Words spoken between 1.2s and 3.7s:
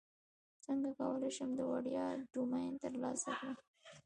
شم د وړیا ډومین ترلاسه کړم